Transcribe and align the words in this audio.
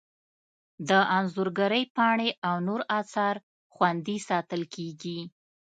د 0.89 0.91
انځورګرۍ 1.17 1.83
پاڼې 1.95 2.29
او 2.47 2.55
نور 2.67 2.81
اثار 2.99 3.35
خوندي 3.73 4.17
ساتل 4.27 4.61
کیږي. 4.75 5.19